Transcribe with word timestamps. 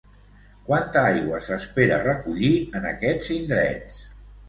Quanta 0.69 1.03
aigua 1.09 1.43
s'espera 1.49 2.01
recollir 2.07 2.53
en 2.81 2.91
aquests 2.97 3.33
indrets? 3.41 4.05